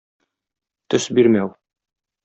Төс 0.95 1.07
бирмәү. 1.19 1.55